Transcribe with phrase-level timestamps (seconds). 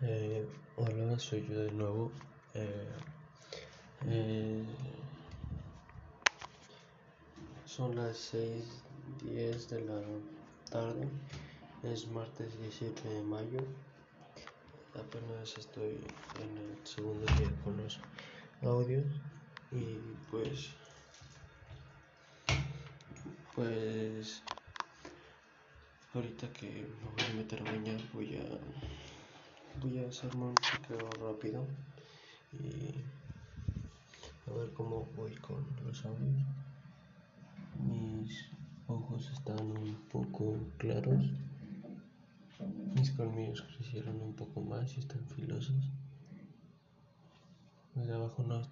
[0.00, 2.12] Eh, hola, soy yo de nuevo.
[2.54, 2.88] Eh,
[4.06, 4.64] eh,
[7.64, 10.00] son las 6:10 de la
[10.70, 11.08] tarde.
[11.82, 13.58] Es martes 17 de mayo.
[14.94, 15.98] Apenas estoy
[16.42, 17.98] en el segundo día con los
[18.62, 19.06] audios.
[19.72, 19.98] Y
[20.30, 20.70] pues.
[23.56, 24.44] Pues.
[26.14, 29.17] Ahorita que me voy a meter a voy a
[29.80, 31.64] voy a hacerme un chequeo rápido
[32.52, 32.94] y
[34.50, 36.42] a ver cómo voy con los audios.
[37.78, 38.50] Mis
[38.86, 41.24] ojos están un poco claros.
[42.94, 45.90] Mis colmillos crecieron un poco más y están filosos.
[47.94, 48.62] Los de abajo no,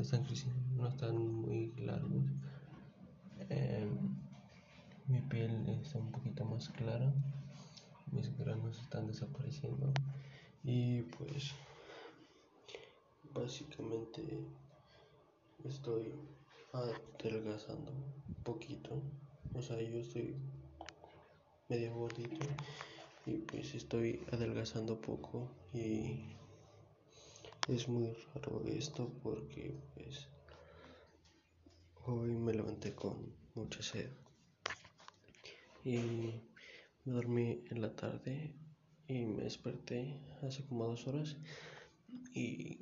[0.00, 2.24] están creciendo, no están muy largos.
[3.48, 3.90] Em,
[5.06, 7.12] mi piel está un poquito más clara.
[8.12, 9.92] Mis granos están desapareciendo.
[10.62, 11.52] Y pues
[13.32, 14.22] básicamente
[15.64, 16.12] estoy
[16.72, 19.02] adelgazando un poquito.
[19.54, 20.36] O sea, yo estoy
[21.68, 22.46] medio gordito
[23.26, 26.36] y pues estoy adelgazando poco y
[27.68, 30.26] es muy raro esto porque pues
[32.06, 34.10] hoy me levanté con mucha sed
[35.84, 36.42] y
[37.04, 38.54] dormí en la tarde
[39.10, 41.36] y me desperté hace como dos horas
[42.32, 42.78] y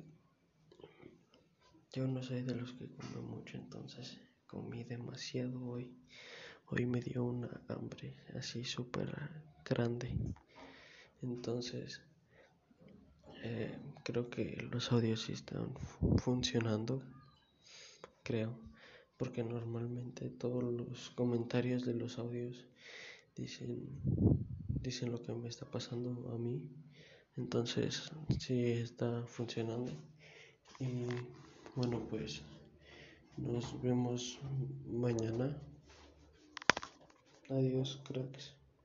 [1.91, 5.91] yo no soy de los que comen mucho, entonces comí demasiado hoy.
[6.67, 9.11] Hoy me dio una hambre así súper
[9.65, 10.15] grande.
[11.23, 12.01] Entonces,
[13.43, 15.73] eh, creo que los audios sí están
[16.17, 17.01] funcionando,
[18.21, 18.59] creo,
[19.17, 22.67] porque normalmente todos los comentarios de los audios
[23.35, 23.99] dicen
[24.81, 26.69] dicen lo que me está pasando a mí.
[27.35, 29.91] Entonces, sí está funcionando.
[30.79, 31.05] Y
[31.75, 32.41] bueno, pues
[33.37, 34.39] nos vemos
[34.85, 35.61] mañana.
[37.49, 38.58] Adiós, cracks.